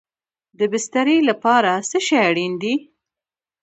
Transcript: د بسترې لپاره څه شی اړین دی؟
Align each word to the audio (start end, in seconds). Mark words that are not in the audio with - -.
د 0.59 0.59
بسترې 0.71 1.17
لپاره 1.29 1.71
څه 1.89 1.99
شی 2.07 2.17
اړین 2.27 2.53
دی؟ 2.61 2.75